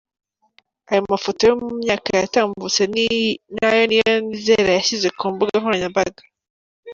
Aya 0.89 1.01
mafoto 1.11 1.41
yo 1.49 1.55
mu 1.61 1.69
myaka 1.81 2.09
yatambutse 2.21 2.81
ni 2.93 3.05
ayo 3.67 3.83
Niyonizera 3.89 4.69
yashyize 4.77 5.07
ku 5.17 5.23
mbuga 5.31 5.53
nkoranyambaga. 5.59 6.21